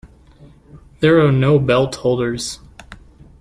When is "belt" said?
1.59-1.93